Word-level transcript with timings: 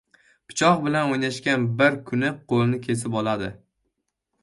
•Pichoq 0.51 0.81
bilan 0.85 1.13
o‘ynashgan 1.17 1.69
bir 1.83 2.01
kuni 2.09 2.35
qo‘lini 2.53 2.83
kesib 2.91 3.23
oladi. 3.23 3.55